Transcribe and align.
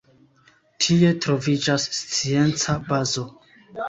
Tie 0.85 1.11
troviĝas 1.25 1.85
scienca 1.97 2.75
bazo. 2.89 3.27